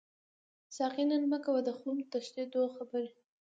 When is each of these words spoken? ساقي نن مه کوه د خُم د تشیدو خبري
ساقي 0.75 1.03
نن 1.09 1.23
مه 1.31 1.37
کوه 1.45 1.59
د 1.67 1.69
خُم 1.79 1.95
د 2.03 2.05
تشیدو 2.13 2.63
خبري 2.75 3.09